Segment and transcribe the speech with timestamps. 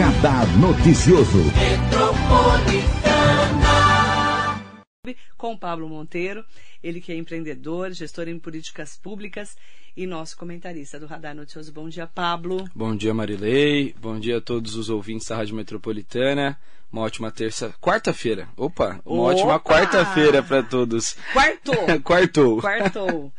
[0.00, 1.44] Radar Noticioso.
[5.36, 6.42] Com Pablo Monteiro,
[6.82, 9.58] ele que é empreendedor, gestor em políticas públicas
[9.94, 11.70] e nosso comentarista do Radar Noticioso.
[11.70, 12.66] Bom dia, Pablo.
[12.74, 13.94] Bom dia, Marilei.
[14.00, 16.58] Bom dia a todos os ouvintes da Rádio Metropolitana.
[16.90, 17.74] Uma ótima terça.
[17.78, 18.48] Quarta-feira.
[18.56, 19.02] Opa!
[19.04, 19.34] Uma Opa!
[19.34, 21.14] ótima quarta-feira para todos.
[21.34, 21.76] Quartou!
[22.02, 22.60] Quartou.
[22.62, 23.32] Quartou.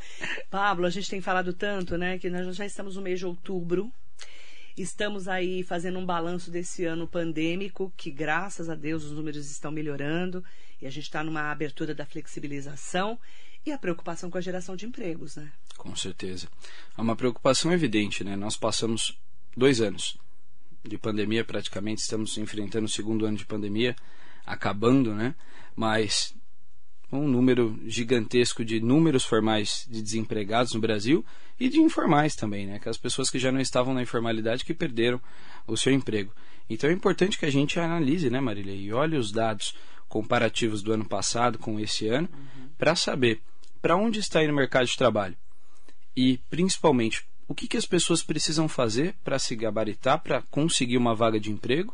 [0.52, 3.92] Pablo, a gente tem falado tanto, né, que nós já estamos no mês de outubro.
[4.78, 9.72] Estamos aí fazendo um balanço desse ano pandêmico, que graças a Deus os números estão
[9.72, 10.44] melhorando
[10.82, 13.20] e a gente está numa abertura da flexibilização
[13.66, 15.52] e a preocupação com a geração de empregos, né?
[15.78, 16.48] Com certeza.
[16.98, 18.36] É uma preocupação evidente, né?
[18.36, 19.18] Nós passamos
[19.56, 20.18] dois anos
[20.84, 23.96] de pandemia, praticamente estamos enfrentando o segundo ano de pandemia,
[24.46, 25.36] acabando, né?
[25.76, 26.34] Mas
[27.12, 31.26] um número gigantesco de números formais de desempregados no Brasil
[31.60, 32.80] e de informais também, né?
[32.80, 35.22] Que as pessoas que já não estavam na informalidade que perderam
[35.68, 36.32] o seu emprego.
[36.70, 39.76] Então é importante que a gente analise, né, Marília, e olhe os dados
[40.08, 42.70] comparativos do ano passado com esse ano uhum.
[42.78, 43.42] para saber
[43.82, 45.36] para onde está indo o mercado de trabalho
[46.16, 51.16] e principalmente o que, que as pessoas precisam fazer para se gabaritar, para conseguir uma
[51.16, 51.94] vaga de emprego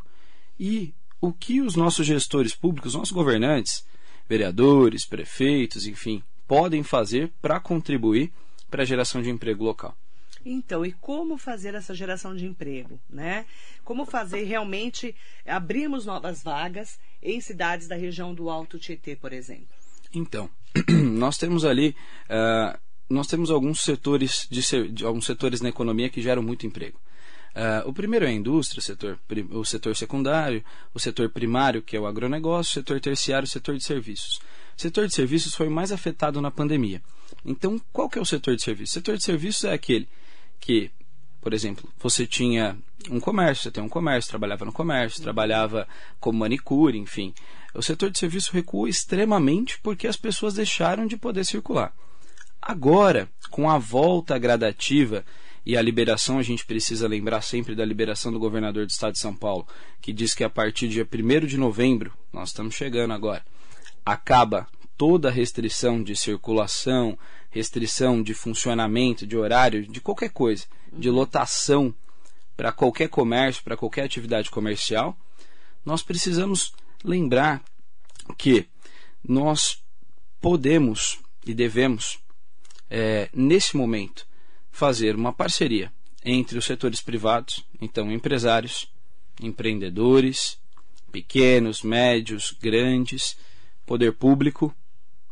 [0.58, 3.84] e o que os nossos gestores públicos, nossos governantes,
[4.28, 8.32] vereadores, prefeitos, enfim, podem fazer para contribuir
[8.70, 9.96] para a geração de emprego local.
[10.44, 13.44] Então, e como fazer essa geração de emprego, né?
[13.84, 15.14] Como fazer realmente
[15.46, 19.66] abrirmos novas vagas em cidades da região do Alto Tietê, por exemplo?
[20.14, 20.48] Então,
[20.88, 21.94] nós temos ali
[22.30, 27.00] uh, nós temos alguns setores de, de, alguns setores na economia que geram muito emprego.
[27.58, 29.18] Uh, o primeiro é a indústria, o setor,
[29.50, 30.64] o setor secundário,
[30.94, 34.40] o setor primário, que é o agronegócio, o setor terciário, o setor de serviços.
[34.76, 37.02] O setor de serviços foi mais afetado na pandemia.
[37.44, 38.92] Então, qual que é o setor de serviços?
[38.92, 40.08] O setor de serviços é aquele
[40.60, 40.88] que,
[41.40, 42.78] por exemplo, você tinha
[43.10, 45.88] um comércio, você tem um comércio, trabalhava no comércio, trabalhava
[46.20, 47.34] como manicure, enfim.
[47.74, 51.92] O setor de serviço recuou extremamente porque as pessoas deixaram de poder circular.
[52.62, 55.24] Agora, com a volta gradativa
[55.68, 59.18] e a liberação, a gente precisa lembrar sempre da liberação do governador do estado de
[59.18, 59.68] São Paulo,
[60.00, 63.44] que diz que a partir do dia 1 de novembro, nós estamos chegando agora,
[64.02, 67.18] acaba toda a restrição de circulação,
[67.50, 71.94] restrição de funcionamento, de horário, de qualquer coisa, de lotação
[72.56, 75.14] para qualquer comércio, para qualquer atividade comercial,
[75.84, 76.72] nós precisamos
[77.04, 77.62] lembrar
[78.38, 78.66] que
[79.22, 79.82] nós
[80.40, 82.18] podemos e devemos
[82.88, 84.27] é, nesse momento,
[84.78, 85.92] fazer uma parceria
[86.24, 88.88] entre os setores privados, então empresários,
[89.42, 90.56] empreendedores,
[91.10, 93.36] pequenos, médios, grandes,
[93.84, 94.72] poder público,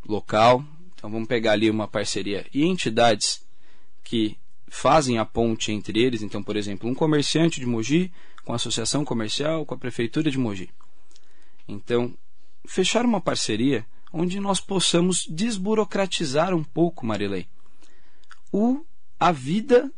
[0.04, 0.64] local.
[0.92, 3.40] Então vamos pegar ali uma parceria e entidades
[4.02, 4.36] que
[4.66, 6.22] fazem a ponte entre eles.
[6.22, 8.12] Então, por exemplo, um comerciante de Mogi
[8.44, 10.70] com a associação comercial, com a prefeitura de Mogi.
[11.68, 12.12] Então,
[12.66, 17.46] fechar uma parceria onde nós possamos desburocratizar um pouco, Marilei,
[18.50, 18.84] o,
[19.18, 19.90] a vida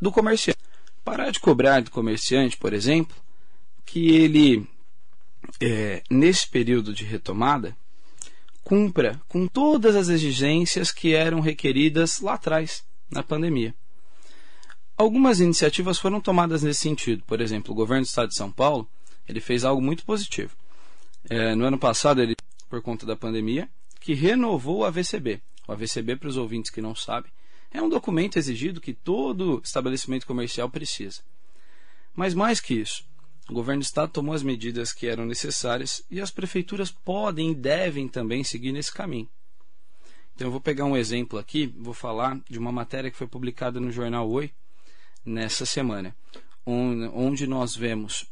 [0.00, 0.58] do comerciante.
[1.04, 3.16] Parar de cobrar do comerciante, por exemplo,
[3.84, 4.66] que ele,
[5.60, 7.76] é, nesse período de retomada,
[8.62, 13.74] cumpra com todas as exigências que eram requeridas lá atrás, na pandemia.
[14.96, 17.22] Algumas iniciativas foram tomadas nesse sentido.
[17.26, 18.88] Por exemplo, o governo do estado de São Paulo
[19.28, 20.54] ele fez algo muito positivo.
[21.28, 22.34] É, no ano passado, ele
[22.68, 23.68] por conta da pandemia,
[24.00, 25.40] que renovou a VCB.
[25.68, 27.30] O AVCB, para os ouvintes que não sabem,
[27.74, 31.22] é um documento exigido que todo estabelecimento comercial precisa.
[32.14, 33.04] Mas mais que isso,
[33.50, 37.54] o governo do estado tomou as medidas que eram necessárias e as prefeituras podem e
[37.54, 39.28] devem também seguir nesse caminho.
[40.34, 43.80] Então eu vou pegar um exemplo aqui, vou falar de uma matéria que foi publicada
[43.80, 44.52] no jornal Oi
[45.26, 46.16] nessa semana,
[46.64, 48.24] onde nós vemos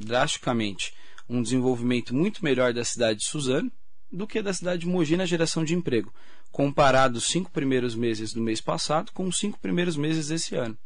[0.00, 0.94] drasticamente
[1.28, 3.70] um desenvolvimento muito melhor da cidade de Suzano
[4.10, 6.12] do que da cidade de Mogi na geração de emprego,
[6.52, 10.78] comparado os cinco primeiros meses do mês passado com os cinco primeiros meses desse ano.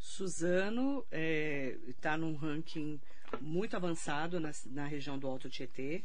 [0.00, 3.00] Suzano está é, tá num ranking
[3.40, 6.02] muito avançado na, na região do Alto Tietê.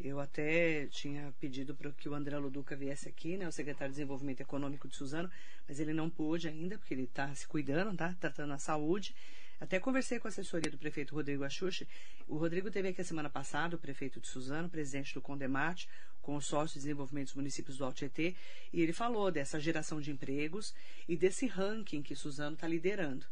[0.00, 3.98] Eu até tinha pedido para que o André Luduca viesse aqui, né, o secretário de
[3.98, 5.30] Desenvolvimento Econômico de Suzano,
[5.68, 8.12] mas ele não pôde ainda, porque ele está se cuidando, tá?
[8.18, 9.14] Tratando a saúde.
[9.60, 11.86] Até conversei com a assessoria do prefeito Rodrigo Axuxi.
[12.26, 15.88] O Rodrigo teve aqui a semana passada, o prefeito de Suzano, presidente do Condemate,
[16.22, 18.34] consórcio de desenvolvimento dos municípios do Alto e
[18.72, 20.72] ele falou dessa geração de empregos
[21.08, 23.26] e desse ranking que Suzano está liderando.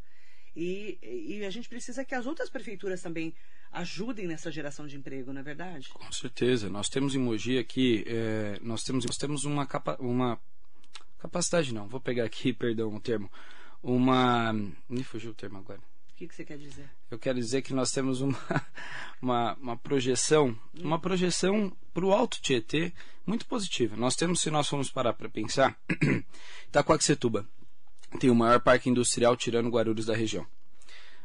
[0.55, 3.33] E, e, a gente precisa que as outras prefeituras também
[3.71, 5.89] ajudem nessa geração de emprego, não é verdade?
[5.91, 6.69] Com certeza.
[6.69, 10.41] Nós temos em Mogi aqui, é, nós, temos, nós temos uma, capa, uma
[11.19, 13.31] capacidade, não, vou pegar aqui, perdão o termo,
[13.81, 14.53] uma...
[14.89, 15.81] me fugiu o termo agora
[16.20, 16.90] que, que você quer dizer?
[17.11, 18.38] Eu quero dizer que nós temos uma,
[19.22, 22.93] uma, uma projeção, uma projeção para o Alto Tietê
[23.26, 23.96] muito positiva.
[23.96, 25.78] Nós temos, se nós formos parar para pensar,
[26.69, 27.49] Itacoaxetuba
[28.19, 30.46] tem o maior parque industrial tirando Guarulhos da região.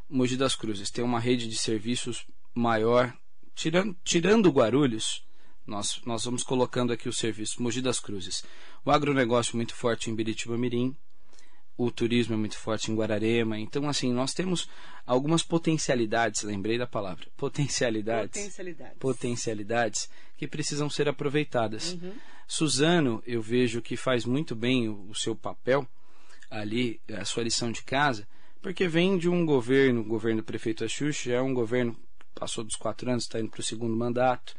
[0.08, 3.14] Mogi das Cruzes tem uma rede de serviços maior,
[3.54, 5.26] tirando, tirando Guarulhos,
[5.66, 8.44] nós, nós vamos colocando aqui o serviço Mogi das Cruzes.
[8.82, 10.96] O agronegócio muito forte em Biritiba Mirim,
[11.76, 13.58] o turismo é muito forte em Guararema.
[13.58, 14.68] Então, assim, nós temos
[15.06, 18.40] algumas potencialidades, lembrei da palavra, potencialidades.
[18.40, 18.98] Potencialidades.
[18.98, 21.92] Potencialidades que precisam ser aproveitadas.
[21.92, 22.12] Uhum.
[22.46, 25.86] Suzano, eu vejo que faz muito bem o, o seu papel
[26.50, 28.26] ali, a sua lição de casa,
[28.62, 31.96] porque vem de um governo, o governo do prefeito Axuxa, é um governo
[32.34, 34.54] passou dos quatro anos, está indo para o segundo mandato,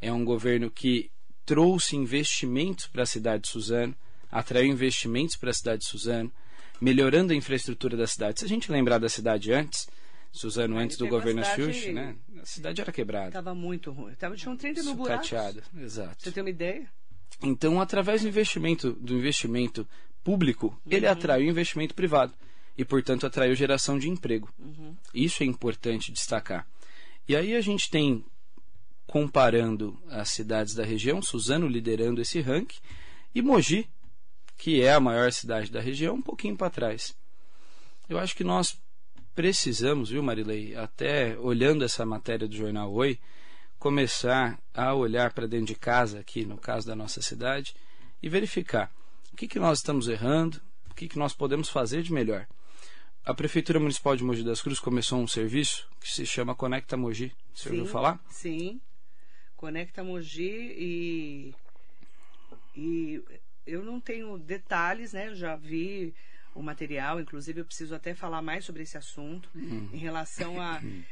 [0.00, 1.10] é um governo que
[1.44, 3.94] trouxe investimentos para a cidade de Suzano,
[4.30, 6.32] atraiu investimentos para a cidade de Suzano,
[6.80, 8.40] melhorando a infraestrutura da cidade.
[8.40, 9.86] Se a gente lembrar da cidade antes,
[10.32, 12.14] Suzano, antes do governo Xuxa, né?
[12.40, 13.28] A cidade era quebrada.
[13.28, 14.14] Estava muito ruim.
[14.14, 15.32] Tava, tinha um 30 mil buracos.
[15.78, 16.22] exato.
[16.22, 16.86] Você tem uma ideia?
[17.42, 19.86] Então, através do investimento, do investimento
[20.22, 20.92] público, uhum.
[20.92, 22.32] ele atraiu investimento privado
[22.76, 24.52] e, portanto, atraiu geração de emprego.
[24.58, 24.94] Uhum.
[25.14, 26.66] Isso é importante destacar.
[27.28, 28.24] E aí a gente tem,
[29.06, 32.78] comparando as cidades da região, Suzano liderando esse ranking
[33.34, 33.88] e Mogi,
[34.56, 37.14] que é a maior cidade da região, um pouquinho para trás.
[38.08, 38.78] Eu acho que nós
[39.34, 43.18] precisamos, viu, Marilei, até olhando essa matéria do jornal Oi,
[43.78, 47.74] começar a olhar para dentro de casa, aqui no caso da nossa cidade,
[48.22, 48.90] e verificar
[49.32, 50.60] o que, que nós estamos errando,
[50.90, 52.46] o que, que nós podemos fazer de melhor.
[53.24, 57.32] A Prefeitura Municipal de Mogi das Cruzes começou um serviço que se chama Conecta Mogi.
[57.52, 58.24] Você sim, ouviu falar?
[58.30, 58.80] Sim.
[59.56, 61.54] Conecta Mogi e,
[62.74, 63.22] e
[63.66, 65.28] eu não tenho detalhes, né?
[65.28, 66.14] Eu já vi
[66.54, 69.90] o material, inclusive eu preciso até falar mais sobre esse assunto uhum.
[69.92, 70.56] em relação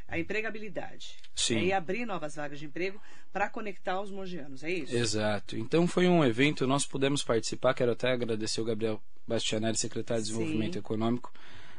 [0.08, 1.16] à empregabilidade.
[1.34, 1.56] Sim.
[1.56, 3.00] É, e abrir novas vagas de emprego
[3.32, 4.96] para conectar os mogianos, é isso?
[4.96, 5.56] Exato.
[5.56, 10.30] Então foi um evento, nós pudemos participar, quero até agradecer o Gabriel Bastianelli, secretário de
[10.30, 10.78] Desenvolvimento Sim.
[10.78, 11.32] Econômico.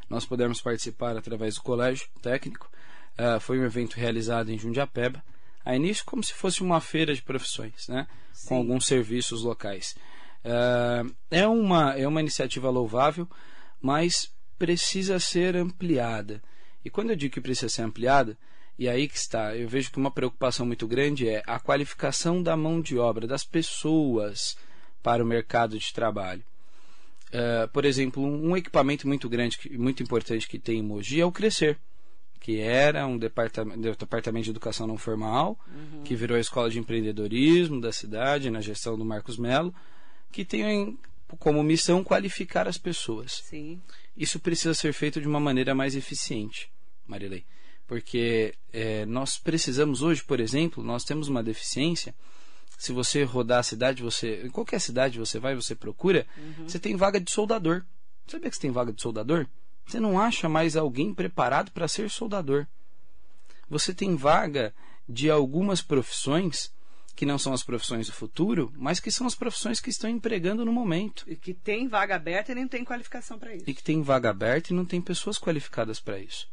[0.07, 2.69] Nós pudemos participar através do colégio técnico.
[3.17, 5.23] Uh, foi um evento realizado em Jundiapeba,
[5.63, 8.05] a início como se fosse uma feira de profissões, né?
[8.31, 8.49] Sim.
[8.49, 9.95] com alguns serviços locais.
[10.45, 13.27] Uh, é, uma, é uma iniciativa louvável,
[13.81, 16.41] mas precisa ser ampliada.
[16.83, 18.37] E quando eu digo que precisa ser ampliada,
[18.77, 22.55] e aí que está, eu vejo que uma preocupação muito grande é a qualificação da
[22.55, 24.55] mão de obra, das pessoas
[25.01, 26.43] para o mercado de trabalho.
[27.29, 31.31] Uh, por exemplo, um equipamento muito grande, muito importante que tem em Mogi é o
[31.31, 31.77] Crescer,
[32.39, 36.03] que era um departamento, departamento de educação não formal, uhum.
[36.03, 39.73] que virou a escola de empreendedorismo da cidade, na gestão do Marcos Melo,
[40.35, 40.99] que tem
[41.39, 43.41] como missão qualificar as pessoas.
[43.45, 43.81] Sim.
[44.17, 46.69] Isso precisa ser feito de uma maneira mais eficiente,
[47.07, 47.45] Marilei.
[47.87, 52.13] Porque é, nós precisamos hoje, por exemplo, nós temos uma deficiência.
[52.77, 54.41] Se você rodar a cidade, você.
[54.43, 56.67] Em qualquer cidade você vai, você procura, uhum.
[56.67, 57.85] você tem vaga de soldador.
[58.27, 59.47] Sabia que você tem vaga de soldador?
[59.87, 62.67] Você não acha mais alguém preparado para ser soldador.
[63.69, 64.73] Você tem vaga
[65.07, 66.73] de algumas profissões
[67.15, 70.65] que não são as profissões do futuro, mas que são as profissões que estão empregando
[70.65, 71.23] no momento.
[71.27, 73.63] E que tem vaga aberta e nem tem qualificação para isso.
[73.67, 76.47] E que tem vaga aberta e não tem pessoas qualificadas para isso.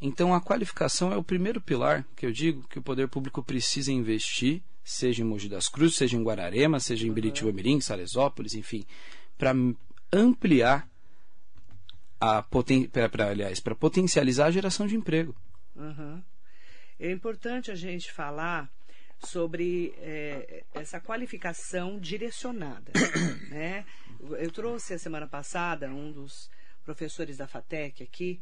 [0.00, 3.90] Então a qualificação é o primeiro pilar que eu digo que o poder público precisa
[3.90, 7.14] investir, seja em Mogi das Cruzes, seja em Guararema, seja em uhum.
[7.14, 8.84] Biritiba Mirim, Salesópolis, enfim,
[9.36, 9.52] para
[10.12, 10.88] ampliar
[12.20, 15.34] a poten pra, pra, aliás, para potencializar a geração de emprego.
[15.74, 16.22] Uhum.
[16.98, 18.70] É importante a gente falar
[19.24, 22.92] sobre é, essa qualificação direcionada.
[23.50, 23.84] né?
[24.38, 26.50] Eu trouxe a semana passada um dos
[26.84, 28.40] professores da FATEC aqui,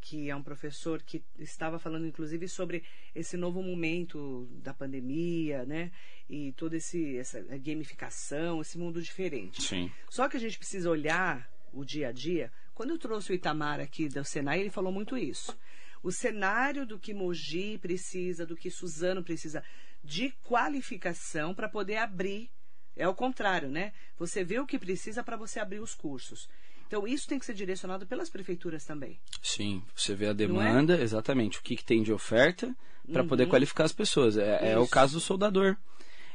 [0.00, 2.82] que é um professor que estava falando inclusive sobre
[3.14, 5.92] esse novo momento da pandemia, né?
[6.28, 9.62] E toda esse, essa gamificação, esse mundo diferente.
[9.62, 9.90] Sim.
[10.08, 12.52] Só que a gente precisa olhar o dia a dia.
[12.74, 15.56] Quando eu trouxe o Itamar aqui do Senai, ele falou muito isso.
[16.02, 19.62] O cenário do que Mogi precisa, do que Suzano precisa
[20.02, 22.50] de qualificação para poder abrir.
[22.96, 23.92] É o contrário, né?
[24.18, 26.48] Você vê o que precisa para você abrir os cursos.
[26.86, 29.20] Então, isso tem que ser direcionado pelas prefeituras também.
[29.40, 30.34] Sim, você vê a é?
[30.34, 31.02] demanda, é?
[31.02, 32.74] exatamente, o que, que, tem de oferta
[33.12, 33.28] para uhum.
[33.28, 34.36] poder qualificar as pessoas.
[34.36, 35.76] É, é, o caso do soldador.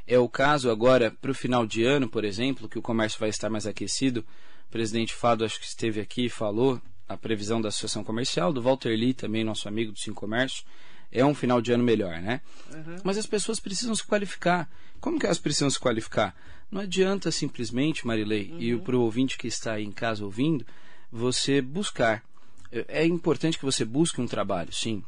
[0.07, 3.29] É o caso agora, para o final de ano, por exemplo, que o comércio vai
[3.29, 4.25] estar mais aquecido.
[4.67, 8.61] O presidente Fado, acho que esteve aqui e falou a previsão da Associação Comercial, do
[8.61, 10.63] Walter Lee, também nosso amigo do Sim Comércio
[11.11, 12.41] é um final de ano melhor, né?
[12.73, 12.97] Uhum.
[13.03, 14.69] Mas as pessoas precisam se qualificar.
[14.99, 16.35] Como que elas precisam se qualificar?
[16.71, 18.61] Não adianta simplesmente, Marilei, uhum.
[18.61, 20.65] e para o ouvinte que está aí em casa ouvindo,
[21.11, 22.23] você buscar
[22.71, 25.03] é, é importante que você busque um trabalho, sim.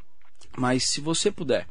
[0.57, 1.67] Mas se você puder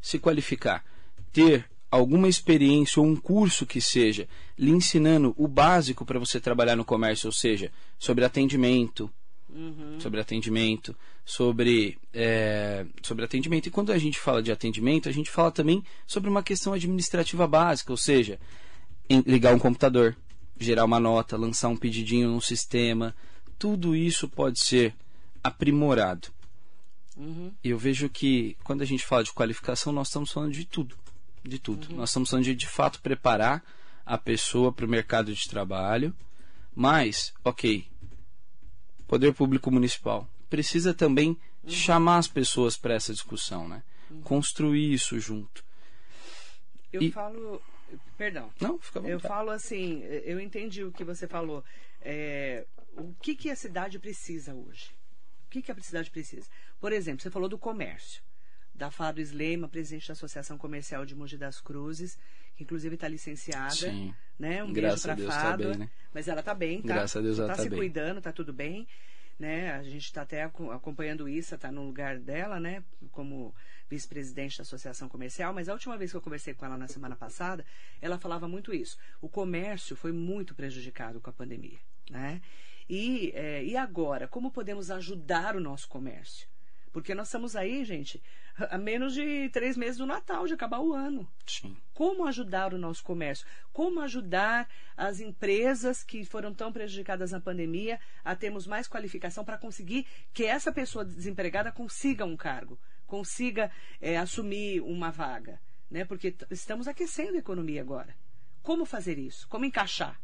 [0.00, 0.84] se qualificar,
[1.32, 4.28] ter alguma experiência ou um curso que seja
[4.58, 9.10] lhe ensinando o básico para você trabalhar no comércio, ou seja, sobre atendimento,
[9.54, 10.00] uhum.
[10.00, 10.94] sobre atendimento,
[11.24, 13.66] sobre, é, sobre atendimento.
[13.66, 17.46] E quando a gente fala de atendimento, a gente fala também sobre uma questão administrativa
[17.46, 18.38] básica, ou seja,
[19.26, 20.16] ligar um computador,
[20.58, 23.14] gerar uma nota, lançar um pedidinho no sistema.
[23.58, 24.94] Tudo isso pode ser
[25.42, 26.28] aprimorado.
[27.16, 27.52] Uhum.
[27.62, 30.96] E eu vejo que quando a gente fala de qualificação, nós estamos falando de tudo.
[31.42, 31.90] De tudo.
[31.90, 31.98] Uhum.
[31.98, 33.62] Nós estamos falando de de fato preparar
[34.04, 36.14] a pessoa para o mercado de trabalho.
[36.74, 37.86] Mas, ok,
[39.06, 41.70] poder público municipal precisa também uhum.
[41.70, 43.82] chamar as pessoas para essa discussão, né?
[44.10, 44.22] Uhum.
[44.22, 45.64] Construir isso junto.
[46.92, 47.10] Eu e...
[47.10, 47.60] falo.
[48.16, 48.50] Perdão.
[48.60, 49.08] Não, fica bom.
[49.08, 51.64] Eu falo assim, eu entendi o que você falou.
[52.00, 52.64] É,
[52.96, 54.90] o que, que a cidade precisa hoje?
[55.46, 56.46] O que, que a cidade precisa?
[56.80, 58.22] Por exemplo, você falou do comércio.
[58.74, 62.18] Da Fado Sleima, presidente da Associação Comercial de Mogi das Cruzes,
[62.56, 63.74] que inclusive está licenciada.
[63.74, 64.14] Sim.
[64.38, 64.64] Né?
[64.64, 65.62] Um Graças beijo para a Fado.
[65.62, 65.90] Tá bem, né?
[66.12, 66.94] Mas ela está bem, tá?
[66.94, 67.78] Graças a Deus ela está tá se bem.
[67.78, 68.86] cuidando, está tudo bem.
[69.38, 69.72] Né?
[69.72, 72.82] A gente está até acompanhando isso, está no lugar dela, né?
[73.10, 73.54] Como
[73.88, 77.14] vice-presidente da Associação Comercial, mas a última vez que eu conversei com ela na semana
[77.14, 77.64] passada,
[78.00, 78.96] ela falava muito isso.
[79.20, 81.78] O comércio foi muito prejudicado com a pandemia,
[82.10, 82.40] né?
[82.88, 86.48] E, é, e agora, como podemos ajudar o nosso comércio?
[86.94, 88.22] Porque nós estamos aí, gente,
[88.56, 91.28] a menos de três meses do Natal, de acabar o ano.
[91.44, 91.76] Sim.
[91.92, 93.44] Como ajudar o nosso comércio?
[93.72, 99.58] Como ajudar as empresas que foram tão prejudicadas na pandemia a termos mais qualificação para
[99.58, 105.60] conseguir que essa pessoa desempregada consiga um cargo, consiga é, assumir uma vaga?
[105.90, 106.04] Né?
[106.04, 108.14] Porque estamos aquecendo a economia agora.
[108.62, 109.48] Como fazer isso?
[109.48, 110.20] Como encaixar?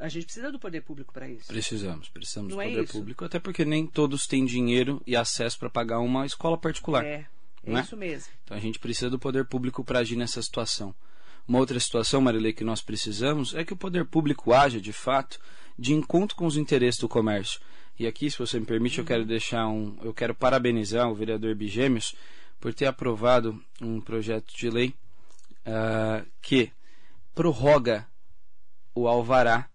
[0.00, 1.46] A gente precisa do poder público para isso.
[1.46, 2.92] Precisamos, precisamos Não do é poder isso?
[2.92, 7.04] público, até porque nem todos têm dinheiro e acesso para pagar uma escola particular.
[7.04, 7.26] É,
[7.62, 7.82] é não é?
[7.82, 8.32] isso mesmo.
[8.42, 10.94] Então a gente precisa do poder público para agir nessa situação.
[11.46, 15.38] Uma outra situação, Marilei, que nós precisamos é que o poder público haja, de fato,
[15.78, 17.60] de encontro com os interesses do comércio.
[17.98, 19.98] E aqui, se você me permite, eu quero deixar um.
[20.02, 22.14] Eu quero parabenizar o vereador Bigêmeos
[22.58, 24.94] por ter aprovado um projeto de lei
[25.66, 26.72] uh, que
[27.34, 28.06] prorroga
[28.94, 29.68] o alvará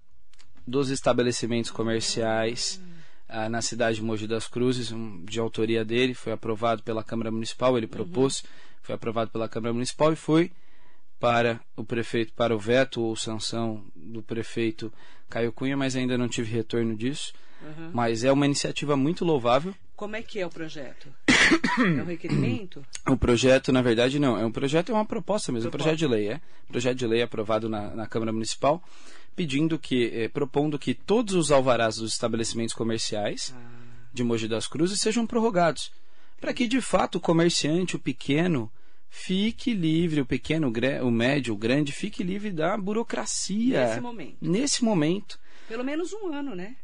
[0.67, 2.81] dos estabelecimentos comerciais
[3.27, 7.31] ah, na cidade de Mogi das Cruzes, um, de autoria dele, foi aprovado pela Câmara
[7.31, 8.43] Municipal, ele propôs,
[8.81, 10.51] foi aprovado pela Câmara Municipal e foi
[11.19, 14.91] para o prefeito, para o veto ou sanção do prefeito
[15.29, 17.34] Caio Cunha, mas ainda não tive retorno disso.
[17.62, 17.91] Uhum.
[17.93, 19.74] Mas é uma iniciativa muito louvável.
[19.95, 21.07] Como é que é o projeto?
[21.79, 22.86] é um requerimento?
[23.07, 24.38] O projeto, na verdade, não.
[24.38, 25.95] É um projeto, é uma proposta mesmo, um Proposta.
[25.95, 26.41] projeto de lei, é.
[26.67, 28.84] Projeto de lei aprovado na, na Câmara Municipal,
[29.35, 33.61] pedindo que, eh, propondo que todos os alvarás dos estabelecimentos comerciais Ah,
[34.13, 35.91] de Mogi das Cruzes sejam prorrogados.
[36.39, 38.71] Para que, de fato, o comerciante, o pequeno,
[39.09, 40.71] fique livre, o pequeno,
[41.03, 43.87] o médio, o grande, fique livre da burocracia.
[43.87, 44.37] Nesse momento.
[44.41, 45.39] Nesse momento.
[45.67, 46.75] Pelo menos um ano, né?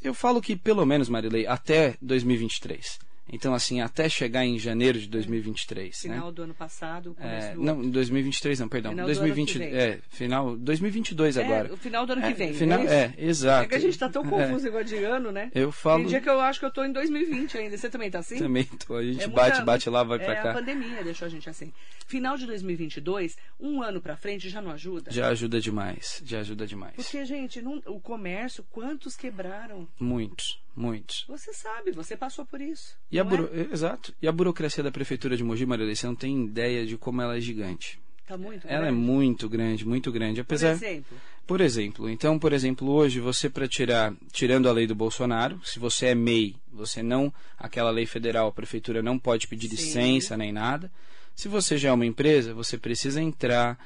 [0.00, 2.98] Eu falo que, pelo menos, Marilei, até 2023.
[3.30, 6.14] Então, assim, até chegar em janeiro de 2023, né?
[6.14, 7.90] Final do ano passado, começo É, do não, outro.
[7.90, 8.92] 2023 não, perdão.
[8.92, 9.74] Final do ano 2020, que vem.
[9.74, 11.68] é, final 2022 agora.
[11.68, 12.54] É, o final do ano que É, vem.
[12.54, 13.64] final, é, é, exato.
[13.64, 15.50] É que a gente tá tão É, confuso igual de ano, né?
[15.54, 17.76] eu falo Tem dia que eu acho que eu tô em 2020 ainda.
[17.76, 18.38] Você também tá assim?
[18.38, 20.52] também, tô, a gente É bate, muita- bate lá, vai é, pra a cá.
[20.54, 21.72] pandemia deixou a gente assim.
[22.06, 25.10] Final de 2022, um ano pra frente já não ajuda?
[25.10, 26.94] Já ajuda demais, já ajuda demais.
[26.96, 29.86] Porque, gente, não- o comércio, quantos quebraram?
[30.00, 31.24] Muitos, muitos.
[31.28, 32.96] Você sabe, você passou por isso.
[33.10, 33.36] E a não é?
[33.36, 33.50] buro...
[33.72, 34.14] Exato.
[34.22, 37.36] E a burocracia da prefeitura de Mogi, Marilei, você não tem ideia de como ela
[37.36, 38.00] é gigante.
[38.26, 39.00] Tá muito Ela é grande?
[39.00, 40.44] muito grande, muito grande.
[40.44, 41.16] Por Apesar, exemplo,
[41.46, 45.78] Por exemplo, então, por exemplo, hoje você para tirar, tirando a lei do Bolsonaro, se
[45.78, 49.76] você é MEI, você não, aquela lei federal, a prefeitura não pode pedir Sim.
[49.76, 50.92] licença nem nada.
[51.34, 53.78] Se você já é uma empresa, você precisa entrar,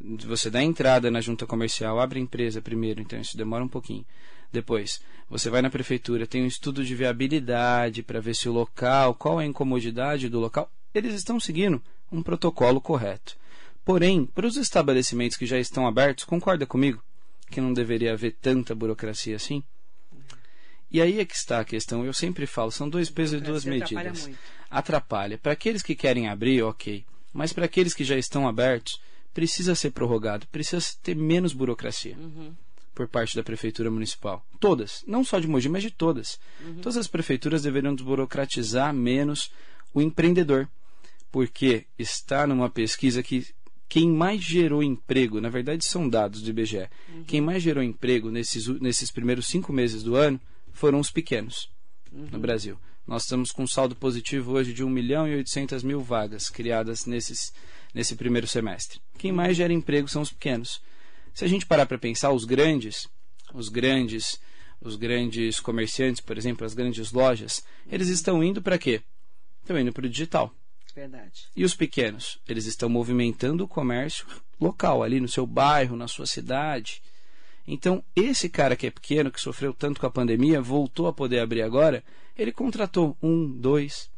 [0.00, 4.04] você dá entrada na junta comercial, abre a empresa primeiro, então isso demora um pouquinho.
[4.52, 9.14] Depois, você vai na prefeitura, tem um estudo de viabilidade para ver se o local,
[9.14, 10.70] qual é a incomodidade do local.
[10.94, 13.36] Eles estão seguindo um protocolo correto.
[13.84, 17.02] Porém, para os estabelecimentos que já estão abertos, concorda comigo
[17.50, 19.62] que não deveria haver tanta burocracia assim?
[20.90, 22.04] E aí é que está a questão.
[22.04, 24.30] Eu sempre falo, são dois pesos e duas atrapalha medidas.
[24.70, 25.38] Atrapalha.
[25.38, 27.04] Para aqueles que querem abrir, ok.
[27.32, 29.00] Mas para aqueles que já estão abertos,
[29.34, 32.52] precisa ser prorrogado, precisa ter menos burocracia Uhum.
[32.94, 34.44] por parte da prefeitura municipal.
[34.58, 36.38] Todas, não só de Mogi, mas de todas.
[36.82, 39.50] Todas as prefeituras deveriam desburocratizar menos
[39.94, 40.68] o empreendedor,
[41.30, 43.46] porque está numa pesquisa que
[43.88, 46.88] quem mais gerou emprego, na verdade são dados do IBGE,
[47.26, 50.38] quem mais gerou emprego nesses, nesses primeiros cinco meses do ano
[50.72, 51.70] foram os pequenos
[52.12, 52.78] no Brasil.
[53.06, 57.06] Nós estamos com um saldo positivo hoje de 1 milhão e 800 mil vagas criadas
[57.06, 57.52] nesses,
[57.98, 59.00] nesse primeiro semestre.
[59.18, 60.80] Quem mais gera emprego são os pequenos.
[61.34, 63.08] Se a gente parar para pensar, os grandes,
[63.52, 64.40] os grandes,
[64.80, 69.02] os grandes comerciantes, por exemplo, as grandes lojas, eles estão indo para quê?
[69.62, 70.54] Estão indo para o digital.
[70.94, 71.48] Verdade.
[71.56, 72.38] E os pequenos?
[72.48, 74.24] Eles estão movimentando o comércio
[74.60, 77.02] local, ali no seu bairro, na sua cidade.
[77.66, 81.40] Então, esse cara que é pequeno, que sofreu tanto com a pandemia, voltou a poder
[81.40, 82.04] abrir agora,
[82.36, 84.08] ele contratou um, dois.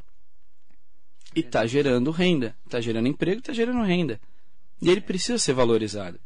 [1.35, 2.55] E está gerando renda.
[2.65, 4.19] Está gerando emprego, está gerando renda.
[4.81, 6.19] E ele precisa ser valorizado.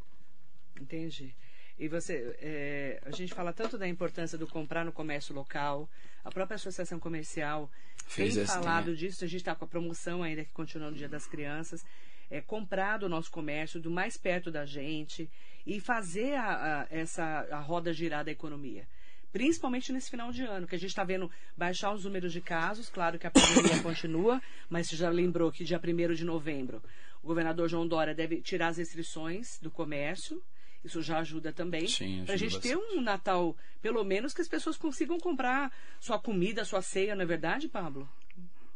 [0.79, 1.35] Entendi.
[1.77, 5.89] E você, é, a gente fala tanto da importância do comprar no comércio local,
[6.23, 7.69] a própria associação comercial
[8.07, 8.95] Fez tem falado também.
[8.95, 11.83] disso, a gente está com a promoção ainda que continua no Dia das Crianças,
[12.29, 15.29] é, comprar do nosso comércio, do mais perto da gente
[15.65, 18.87] e fazer a, a, essa a roda girar da economia.
[19.35, 22.87] Principalmente nesse final de ano, que a gente está vendo baixar os números de casos,
[22.87, 26.81] claro que a pandemia continua, mas você já lembrou que dia 1 de novembro
[27.21, 30.41] o governador João Dória deve tirar as restrições do comércio.
[30.85, 31.85] Isso já ajuda também.
[32.23, 36.63] Para a gente ter um Natal, pelo menos que as pessoas consigam comprar sua comida,
[36.63, 38.07] sua ceia, não é verdade, Pablo?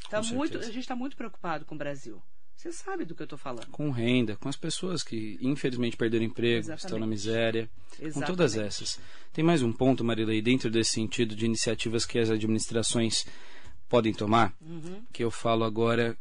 [0.10, 0.72] Tá Com muito, certeza.
[0.72, 2.22] a gente está muito preocupado com o Brasil.
[2.60, 3.68] Você sabe do que eu estou falando.
[3.68, 6.76] Com renda, com as pessoas que infelizmente perderam emprego, estão na
[7.06, 7.10] Exatamente.
[7.10, 7.70] miséria.
[7.98, 8.28] Com Exatamente.
[8.28, 9.00] todas essas.
[9.32, 13.26] Tem mais um ponto, Marilei, dentro desse sentido de iniciativas que as administrações
[13.88, 15.02] podem tomar, Uhum.
[15.14, 16.18] que eu falo agora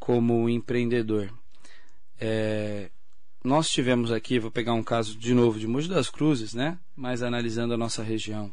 [0.00, 1.32] como empreendedor.
[2.20, 2.90] É,
[3.44, 6.80] nós tivemos aqui, vou pegar um caso de novo de Mogi das Cruzes, né?
[6.96, 8.52] Mas analisando a nossa região.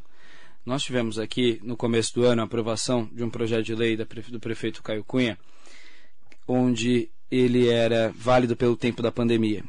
[0.63, 4.39] Nós tivemos aqui, no começo do ano, a aprovação de um projeto de lei do
[4.39, 5.35] prefeito Caio Cunha,
[6.47, 9.63] onde ele era válido pelo tempo da pandemia.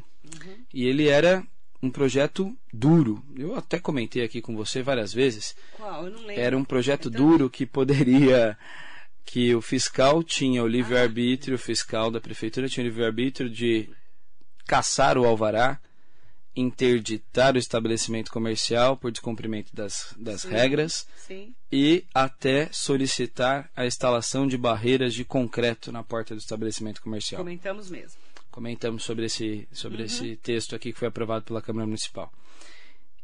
[0.72, 1.42] E ele era
[1.82, 3.22] um projeto duro.
[3.36, 5.54] Eu até comentei aqui com você várias vezes.
[5.76, 6.06] Qual?
[6.06, 6.42] Eu não lembro.
[6.42, 8.56] Era um projeto Então- duro que poderia.
[9.26, 13.88] que o fiscal tinha o livre-arbítrio, o fiscal da prefeitura tinha o livre-arbítrio de
[14.66, 15.80] caçar o alvará,
[16.56, 20.50] interditar o estabelecimento comercial por descumprimento das, das Sim.
[20.50, 21.54] regras Sim.
[21.70, 27.40] e até solicitar a instalação de barreiras de concreto na porta do estabelecimento comercial.
[27.40, 28.20] Comentamos mesmo.
[28.50, 32.32] Comentamos sobre esse, sobre esse texto aqui que foi aprovado pela Câmara Municipal.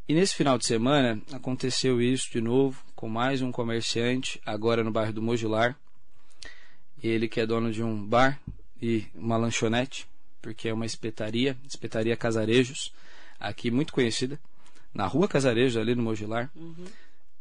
[0.08, 4.90] E nesse final de semana aconteceu isso de novo com mais um comerciante, agora no
[4.90, 5.78] bairro do Mogilar.
[7.00, 8.40] Ele que é dono de um bar
[8.82, 10.08] e uma lanchonete,
[10.42, 12.92] porque é uma espetaria, espetaria Casarejos,
[13.40, 14.38] aqui muito conhecida,
[14.94, 16.50] na rua Casarejos, ali no Mogilar.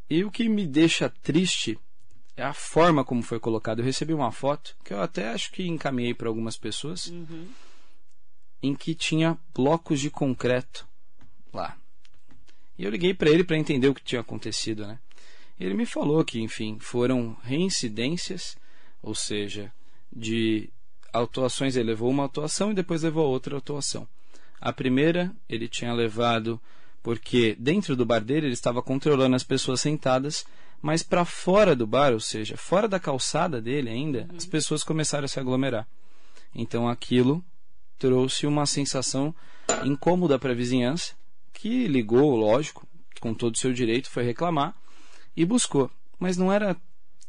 [0.09, 1.77] E o que me deixa triste
[2.37, 3.79] é a forma como foi colocado.
[3.79, 7.47] Eu recebi uma foto que eu até acho que encaminhei para algumas pessoas, Uhum.
[8.63, 10.87] em que tinha blocos de concreto
[11.53, 11.77] lá.
[12.77, 14.99] E eu liguei para ele para entender o que tinha acontecido, né?
[15.59, 18.57] Ele me falou que, enfim, foram reincidências,
[19.01, 19.71] ou seja,
[20.11, 20.69] de
[21.11, 21.75] autuações.
[21.75, 24.07] Ele levou uma atuação e depois levou outra atuação.
[24.59, 26.59] A primeira ele tinha levado
[27.01, 30.45] porque dentro do bar dele ele estava controlando as pessoas sentadas,
[30.81, 35.25] mas para fora do bar, ou seja, fora da calçada dele ainda, as pessoas começaram
[35.25, 35.87] a se aglomerar.
[36.53, 37.43] Então aquilo
[37.97, 39.33] trouxe uma sensação
[39.83, 41.13] incômoda para a vizinhança,
[41.53, 42.87] que ligou, lógico,
[43.19, 44.75] com todo o seu direito, foi reclamar
[45.35, 45.91] e buscou.
[46.17, 46.75] Mas não era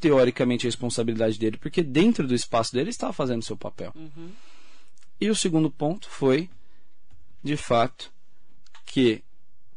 [0.01, 3.93] teoricamente a responsabilidade dele, porque dentro do espaço dele ele estava fazendo seu papel.
[3.95, 4.31] Uhum.
[5.21, 6.49] E o segundo ponto foi,
[7.43, 8.13] de fato,
[8.85, 9.23] que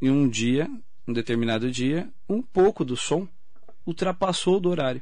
[0.02, 0.70] em um dia,
[1.08, 3.28] um determinado dia, um pouco do som
[3.86, 5.02] ultrapassou do horário.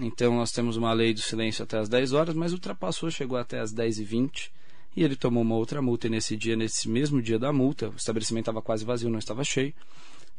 [0.00, 3.60] Então nós temos uma lei do silêncio até as 10 horas, mas ultrapassou, chegou até
[3.60, 4.52] as 10 e 20
[4.96, 6.06] e ele tomou uma outra multa.
[6.06, 9.44] E nesse dia, nesse mesmo dia da multa, o estabelecimento estava quase vazio, não estava
[9.44, 9.74] cheio.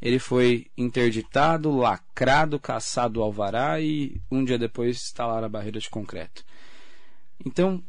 [0.00, 5.88] Ele foi interditado, lacrado, caçado o alvará e um dia depois instalaram a barreira de
[5.88, 6.44] concreto.
[7.44, 7.82] Então,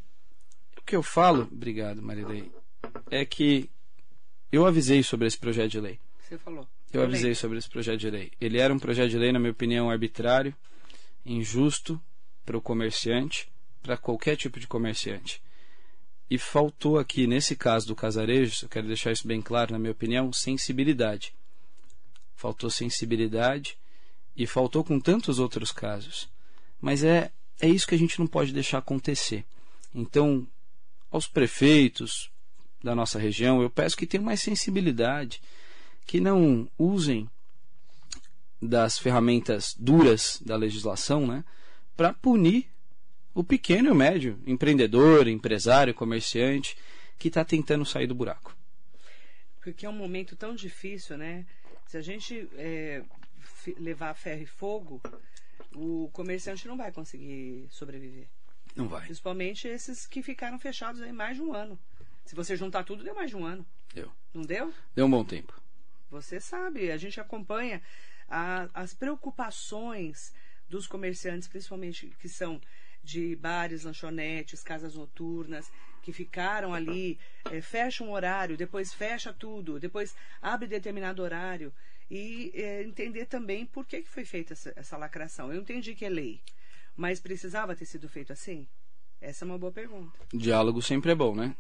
[0.78, 2.52] o que eu falo, obrigado Marilei,
[3.10, 3.70] é que
[4.52, 6.00] eu avisei sobre esse projeto de lei.
[6.20, 6.68] Você falou.
[6.92, 8.32] Eu avisei sobre esse projeto de lei.
[8.40, 10.56] Ele era um projeto de lei, na minha opinião, arbitrário,
[11.26, 12.00] injusto
[12.46, 15.42] para o comerciante, para qualquer tipo de comerciante.
[16.30, 19.92] E faltou aqui, nesse caso do casarejo, eu quero deixar isso bem claro, na minha
[19.92, 21.34] opinião, sensibilidade.
[22.36, 23.78] Faltou sensibilidade
[24.36, 26.30] e faltou com tantos outros casos.
[26.80, 29.46] Mas é, é isso que a gente não pode deixar acontecer.
[29.94, 30.48] Então,
[31.12, 32.32] aos prefeitos
[32.84, 35.42] da nossa região, eu peço que tenham mais sensibilidade,
[36.06, 37.30] que não usem
[38.62, 41.44] das ferramentas duras da legislação, né,
[41.96, 42.68] para punir
[43.34, 46.78] o pequeno e o médio empreendedor, empresário, comerciante
[47.18, 48.56] que está tentando sair do buraco.
[49.62, 51.46] Porque é um momento tão difícil, né?
[51.88, 53.02] Se a gente é,
[53.80, 55.02] levar ferro e fogo,
[55.74, 58.28] o comerciante não vai conseguir sobreviver.
[58.76, 59.06] Não vai.
[59.06, 61.80] Principalmente esses que ficaram fechados aí mais de um ano.
[62.26, 63.66] Se você juntar tudo, deu mais de um ano.
[63.94, 64.12] Deu.
[64.34, 64.74] Não deu?
[64.96, 65.62] Deu um bom tempo.
[66.10, 67.82] Você sabe, a gente acompanha
[68.28, 70.34] a, as preocupações
[70.70, 72.62] dos comerciantes, principalmente que são
[73.04, 77.20] de bares, lanchonetes, casas noturnas, que ficaram ali,
[77.52, 81.74] é, fecha um horário, depois fecha tudo, depois abre determinado horário.
[82.10, 85.52] E é, entender também por que, que foi feita essa, essa lacração.
[85.52, 86.42] Eu entendi que é lei,
[86.96, 88.68] mas precisava ter sido feito assim?
[89.20, 90.20] Essa é uma boa pergunta.
[90.34, 91.56] Diálogo sempre é bom, né?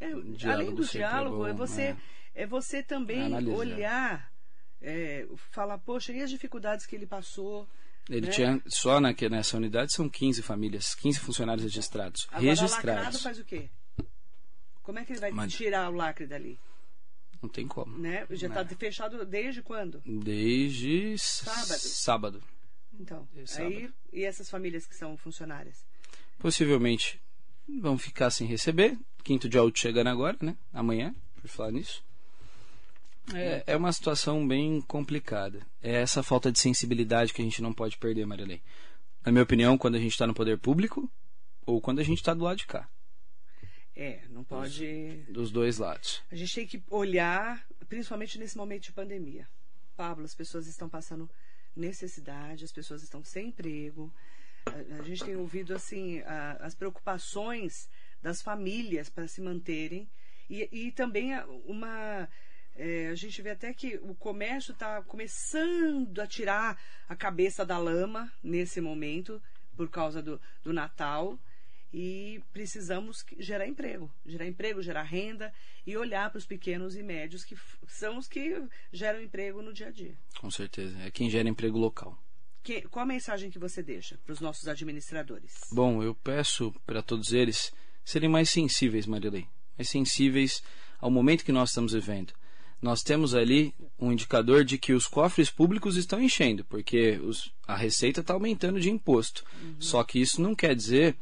[0.00, 1.96] É, além do diálogo, é, bom, é você, é.
[2.34, 3.56] é você também Analisar.
[3.56, 4.32] olhar,
[4.80, 7.68] é, falar, poxa, e as dificuldades que ele passou?
[8.08, 8.32] Ele né?
[8.32, 12.26] tinha, só na, nessa unidade são 15 famílias, 15 funcionários registrados.
[12.28, 12.86] Agora, registrados.
[12.86, 13.68] Lacrado faz o quê?
[14.82, 15.52] Como é que ele vai Mas...
[15.52, 16.58] tirar o lacre dali?
[17.42, 17.96] Não tem como.
[17.98, 18.26] Né?
[18.30, 18.70] Já está né?
[18.78, 20.02] fechado desde quando?
[20.04, 21.78] Desde sábado.
[21.78, 22.42] sábado.
[22.98, 23.94] Então, desde aí sábado.
[24.12, 25.86] e essas famílias que são funcionárias?
[26.38, 27.20] Possivelmente
[27.78, 28.98] vão ficar sem receber.
[29.22, 30.56] Quinto de auto chegando agora, né?
[30.72, 32.02] Amanhã, por falar nisso.
[33.34, 35.60] É, é uma situação bem complicada.
[35.82, 38.62] É essa falta de sensibilidade que a gente não pode perder, Marilei.
[39.24, 41.10] Na minha opinião, quando a gente está no poder público
[41.66, 42.88] ou quando a gente está do lado de cá.
[43.94, 45.24] É, não pode.
[45.26, 46.22] Dos, dos, dois lados.
[46.30, 49.46] A gente tem que olhar, principalmente nesse momento de pandemia.
[49.96, 51.28] Pablo, as pessoas estão passando
[51.76, 54.12] necessidade, as pessoas estão sem emprego.
[54.66, 57.88] A, gente tem ouvido assim a, as preocupações
[58.22, 60.08] das famílias para se manterem
[60.48, 61.32] e, e também
[61.64, 62.28] uma
[62.76, 67.78] é, a gente vê até que o comércio está começando a tirar a cabeça da
[67.78, 69.42] lama nesse momento
[69.76, 71.38] por causa do, do Natal
[71.92, 75.52] e precisamos gerar emprego, gerar emprego, gerar renda
[75.86, 77.56] e olhar para os pequenos e médios que
[77.88, 80.14] são os que geram emprego no dia a dia.
[80.38, 82.16] Com certeza, é quem gera emprego local.
[82.62, 85.52] Que, qual a mensagem que você deixa para os nossos administradores?
[85.72, 87.72] Bom, eu peço para todos eles
[88.04, 89.46] serem mais sensíveis, Marilei,
[89.78, 90.62] mais sensíveis
[91.00, 92.32] ao momento que nós estamos vivendo.
[92.82, 97.76] Nós temos ali um indicador de que os cofres públicos estão enchendo, porque os, a
[97.76, 99.44] receita está aumentando de imposto.
[99.62, 99.76] Uhum.
[99.78, 101.14] Só que isso não quer dizer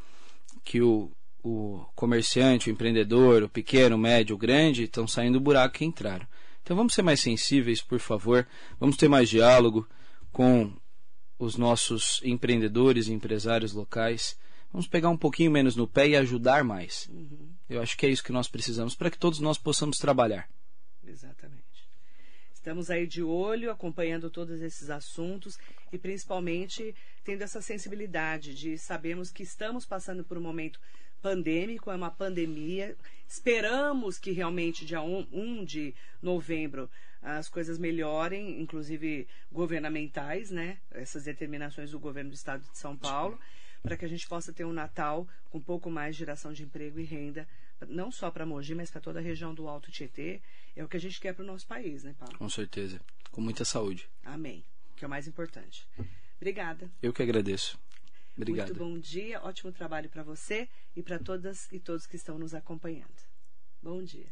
[0.64, 1.10] que o,
[1.42, 5.84] o comerciante, o empreendedor, o pequeno, o médio, o grande estão saindo do buraco que
[5.84, 6.26] entraram.
[6.62, 8.46] Então vamos ser mais sensíveis, por favor.
[8.78, 9.88] Vamos ter mais diálogo
[10.30, 10.72] com
[11.38, 14.36] os nossos empreendedores e empresários locais.
[14.72, 17.08] Vamos pegar um pouquinho menos no pé e ajudar mais.
[17.08, 17.50] Uhum.
[17.68, 20.48] Eu acho que é isso que nós precisamos para que todos nós possamos trabalhar.
[21.06, 21.64] Exatamente.
[22.52, 25.56] Estamos aí de olho, acompanhando todos esses assuntos
[25.92, 30.80] e principalmente tendo essa sensibilidade de sabermos que estamos passando por um momento
[31.22, 32.96] pandêmico, é uma pandemia.
[33.26, 36.90] Esperamos que realmente dia 1 de novembro
[37.22, 40.78] as coisas melhorem, inclusive governamentais, né?
[40.90, 43.38] Essas determinações do governo do estado de São Paulo,
[43.82, 46.62] para que a gente possa ter um Natal com um pouco mais de geração de
[46.62, 47.46] emprego e renda,
[47.88, 50.40] não só para Mogi, mas para toda a região do Alto Tietê.
[50.74, 52.36] É o que a gente quer para o nosso país, né, Paulo?
[52.38, 53.00] Com certeza.
[53.30, 54.08] Com muita saúde.
[54.24, 54.64] Amém.
[54.96, 55.86] Que é o mais importante.
[56.36, 56.90] Obrigada.
[57.02, 57.78] Eu que agradeço.
[58.36, 58.68] Obrigado.
[58.68, 62.54] Muito bom dia, ótimo trabalho para você e para todas e todos que estão nos
[62.54, 63.08] acompanhando.
[63.82, 64.28] Bom dia.